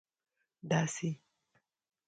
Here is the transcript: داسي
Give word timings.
داسي 0.69 1.09